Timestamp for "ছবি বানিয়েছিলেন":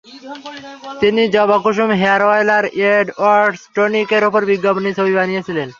4.97-5.69